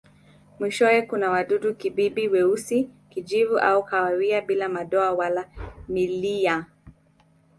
Mwishowe 0.59 1.01
kuna 1.01 1.29
wadudu-kibibi 1.29 2.27
weusi, 2.27 2.89
kijivu 3.09 3.57
au 3.59 3.83
kahawia 3.85 4.41
bila 4.41 4.69
madoa 4.69 5.11
wala 5.11 5.49
milia. 5.87 6.65